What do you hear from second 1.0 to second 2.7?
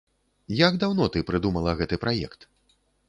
ты прыдумала гэты праект?